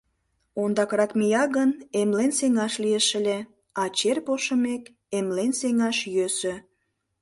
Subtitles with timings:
[0.61, 3.37] Ондакрак мия гын, эмлен сеҥаш лиеш ыле,
[3.81, 4.83] а чер пошымек,
[5.17, 6.53] эмлен сеҥаш йӧсӧ...